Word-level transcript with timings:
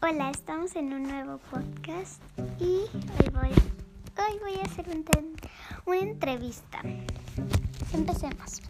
Hola, 0.00 0.30
estamos 0.30 0.76
en 0.76 0.92
un 0.92 1.02
nuevo 1.02 1.38
podcast 1.50 2.22
y 2.60 2.86
hoy 2.86 3.30
voy, 3.32 3.50
hoy 3.50 4.38
voy 4.40 4.60
a 4.60 4.62
hacer 4.62 4.88
un 4.94 5.04
una 5.86 5.98
entrevista. 5.98 6.80
Empecemos. 7.92 8.62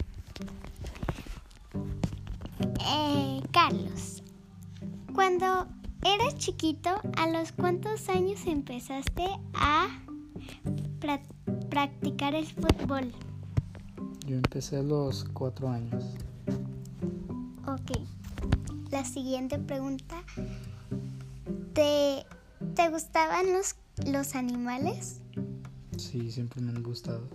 Eh, 2.83 3.43
Carlos, 3.51 4.23
cuando 5.13 5.67
eras 6.03 6.35
chiquito, 6.39 6.99
¿a 7.15 7.29
los 7.29 7.51
cuántos 7.51 8.09
años 8.09 8.47
empezaste 8.47 9.27
a 9.53 9.87
practicar 11.69 12.33
el 12.33 12.47
fútbol? 12.47 13.13
Yo 14.25 14.35
empecé 14.35 14.77
a 14.77 14.83
los 14.83 15.25
cuatro 15.25 15.69
años. 15.69 16.03
Ok. 17.67 17.99
La 18.89 19.05
siguiente 19.05 19.59
pregunta 19.59 20.23
¿Te, 21.73 22.25
te 22.75 22.89
gustaban 22.89 23.51
los, 23.51 23.75
los 24.05 24.35
animales? 24.35 25.21
Sí, 25.97 26.31
siempre 26.31 26.61
me 26.61 26.71
han 26.71 26.83
gustado. 26.83 27.27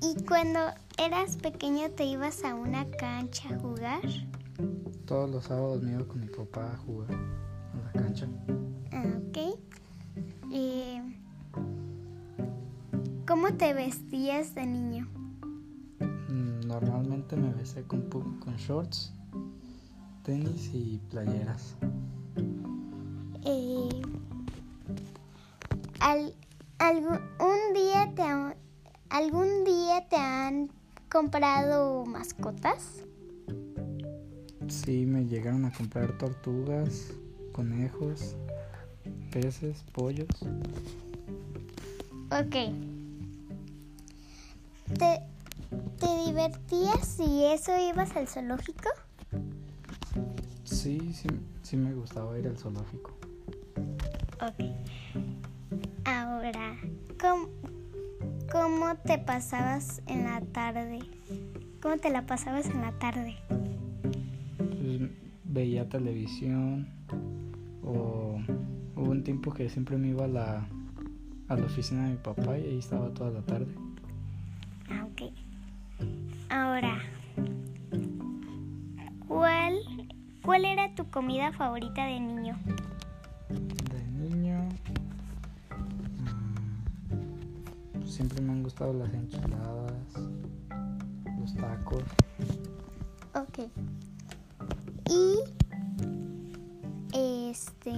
¿Y 0.00 0.24
cuando 0.24 0.60
eras 0.96 1.36
pequeño 1.36 1.90
te 1.90 2.04
ibas 2.04 2.44
a 2.44 2.54
una 2.54 2.88
cancha 2.90 3.54
a 3.54 3.58
jugar? 3.58 4.00
Todos 5.06 5.30
los 5.30 5.44
sábados 5.44 5.82
me 5.82 5.92
iba 5.92 6.04
con 6.06 6.20
mi 6.20 6.28
papá 6.28 6.72
a 6.72 6.76
jugar 6.78 7.12
a 7.12 7.78
la 7.84 7.92
cancha. 7.92 8.26
Ah, 8.92 9.18
ok. 9.28 9.58
Eh, 10.52 11.02
¿Cómo 13.26 13.52
te 13.54 13.74
vestías 13.74 14.54
de 14.54 14.66
niño? 14.66 15.08
Mm, 16.00 16.66
normalmente 16.66 17.36
me 17.36 17.52
besé 17.52 17.82
con, 17.82 18.08
con 18.08 18.56
shorts 18.56 19.12
tenis 20.28 20.70
y 20.74 21.00
playeras. 21.08 21.74
Eh, 23.46 23.88
algún, 26.78 27.18
día 27.72 28.12
te 28.14 28.22
¿Algún 29.08 29.64
día 29.64 30.06
te 30.10 30.16
han 30.16 30.70
comprado 31.10 32.04
mascotas? 32.04 33.04
Sí, 34.68 35.06
me 35.06 35.24
llegaron 35.24 35.64
a 35.64 35.72
comprar 35.72 36.18
tortugas, 36.18 37.10
conejos, 37.52 38.36
peces, 39.32 39.82
pollos. 39.94 40.28
Ok. 42.30 42.54
¿Te, 44.98 45.22
te 45.98 46.26
divertías 46.26 47.18
y 47.18 47.46
eso 47.46 47.72
ibas 47.78 48.14
al 48.14 48.28
zoológico? 48.28 48.90
Sí, 50.88 51.12
sí, 51.12 51.28
sí 51.60 51.76
me 51.76 51.92
gustaba 51.92 52.38
ir 52.38 52.46
al 52.46 52.56
zoológico. 52.56 53.10
Ok. 54.40 54.72
Ahora, 56.06 56.78
¿cómo, 57.20 57.48
¿cómo 58.50 58.96
te 59.04 59.18
pasabas 59.18 60.00
en 60.06 60.24
la 60.24 60.40
tarde? 60.40 61.00
¿Cómo 61.82 61.98
te 61.98 62.08
la 62.08 62.24
pasabas 62.24 62.70
en 62.70 62.80
la 62.80 62.92
tarde? 62.92 63.36
Pues, 64.56 65.10
veía 65.44 65.86
televisión 65.90 66.88
o 67.84 68.40
hubo 68.96 69.10
un 69.10 69.22
tiempo 69.24 69.52
que 69.52 69.68
siempre 69.68 69.98
me 69.98 70.08
iba 70.08 70.24
a 70.24 70.28
la, 70.28 70.66
a 71.48 71.54
la 71.54 71.66
oficina 71.66 72.04
de 72.04 72.12
mi 72.12 72.16
papá 72.16 72.56
y 72.56 72.62
ahí 72.62 72.78
estaba 72.78 73.12
toda 73.12 73.30
la 73.30 73.42
tarde. 73.42 73.74
Ah, 74.88 75.04
ok. 75.04 75.34
Ahora, 76.48 76.87
¿Cuál 80.58 80.72
era 80.72 80.92
tu 80.92 81.08
comida 81.08 81.52
favorita 81.52 82.04
de 82.06 82.18
niño? 82.18 82.56
De 83.48 84.02
niño. 84.10 84.68
Mm, 87.94 88.04
siempre 88.04 88.40
me 88.40 88.50
han 88.50 88.64
gustado 88.64 88.92
las 88.92 89.14
enchiladas, 89.14 89.92
los 91.38 91.54
tacos. 91.54 92.02
Ok. 93.36 93.70
Y. 95.08 95.36
Este. 97.16 97.92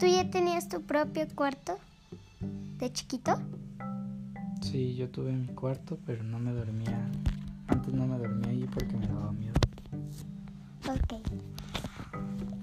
¿Tú 0.00 0.06
ya 0.06 0.28
tenías 0.30 0.68
tu 0.68 0.82
propio 0.82 1.28
cuarto 1.36 1.78
de 2.40 2.92
chiquito? 2.92 3.38
Sí, 4.62 4.96
yo 4.96 5.08
tuve 5.10 5.30
mi 5.30 5.54
cuarto, 5.54 5.96
pero 6.04 6.24
no 6.24 6.40
me 6.40 6.52
dormía. 6.52 7.08
Antes 7.68 7.94
no 7.94 8.08
me 8.08 8.18
dormía 8.18 8.50
allí 8.50 8.66
porque 8.74 8.96
me 8.96 9.06
daba 9.06 9.30
miedo. 9.30 9.63
Ok. 10.86 11.14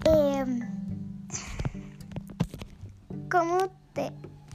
Em, 0.05 0.59
¿cómo, 3.31 3.69
te, 3.93 4.11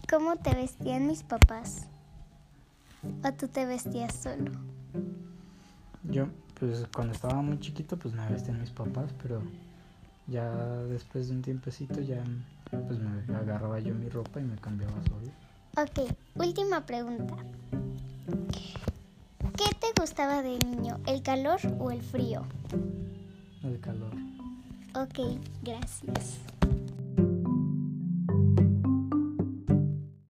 ¿Cómo 0.08 0.36
te 0.36 0.54
vestían 0.54 1.06
mis 1.06 1.22
papás? 1.24 1.86
¿O 3.24 3.32
tú 3.32 3.48
te 3.48 3.66
vestías 3.66 4.14
solo? 4.14 4.52
Yo, 6.04 6.28
pues 6.60 6.86
cuando 6.94 7.12
estaba 7.12 7.42
muy 7.42 7.58
chiquito, 7.58 7.96
pues 7.96 8.14
me 8.14 8.28
vestían 8.28 8.60
mis 8.60 8.70
papás, 8.70 9.10
pero 9.20 9.42
ya 10.28 10.48
después 10.84 11.28
de 11.28 11.34
un 11.34 11.42
tiempecito 11.42 12.00
ya 12.00 12.22
pues 12.70 12.98
me 12.98 13.36
agarraba 13.36 13.78
yo 13.80 13.94
mi 13.94 14.08
ropa 14.08 14.40
y 14.40 14.44
me 14.44 14.56
cambiaba 14.56 14.94
solo. 15.08 15.30
Ok, 15.76 16.10
última 16.36 16.86
pregunta. 16.86 17.34
¿Qué 19.56 19.74
te 19.80 20.00
gustaba 20.00 20.42
de 20.42 20.58
niño, 20.58 20.98
el 21.06 21.22
calor 21.22 21.60
o 21.78 21.90
el 21.90 22.02
frío? 22.02 22.46
Calor. 23.74 24.12
Ok, 24.94 25.38
gracias. 25.62 26.38